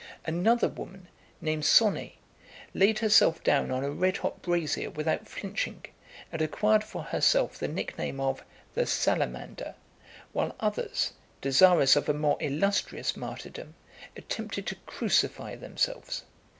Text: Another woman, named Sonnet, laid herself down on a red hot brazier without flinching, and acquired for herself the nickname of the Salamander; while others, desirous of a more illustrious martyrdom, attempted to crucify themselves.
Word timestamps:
Another 0.25 0.67
woman, 0.67 1.07
named 1.41 1.63
Sonnet, 1.63 2.13
laid 2.73 2.97
herself 2.97 3.43
down 3.43 3.69
on 3.69 3.83
a 3.83 3.91
red 3.91 4.17
hot 4.17 4.41
brazier 4.41 4.89
without 4.89 5.29
flinching, 5.29 5.85
and 6.31 6.41
acquired 6.41 6.83
for 6.83 7.03
herself 7.03 7.59
the 7.59 7.67
nickname 7.67 8.19
of 8.19 8.43
the 8.73 8.87
Salamander; 8.87 9.75
while 10.33 10.55
others, 10.59 11.13
desirous 11.39 11.95
of 11.95 12.09
a 12.09 12.15
more 12.15 12.37
illustrious 12.39 13.15
martyrdom, 13.15 13.75
attempted 14.17 14.65
to 14.65 14.75
crucify 14.87 15.55
themselves. 15.55 16.23